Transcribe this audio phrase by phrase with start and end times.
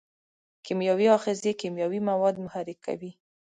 [0.65, 3.11] کیمیاوي آخذه کیمیاوي مواد محرک کوي.